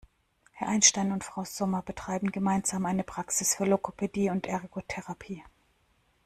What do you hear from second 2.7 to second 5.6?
eine Praxis für Logopädie und Ergotherapie.